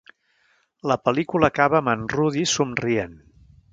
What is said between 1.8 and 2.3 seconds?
amb en